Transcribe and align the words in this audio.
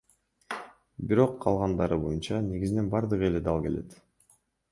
Бирок 1.09 1.33
калгандары 1.43 1.99
боюнча, 2.05 2.41
негизинен 2.47 2.89
бардыгы 2.95 3.31
эле 3.31 3.45
дал 3.49 3.63
келет. 3.67 3.97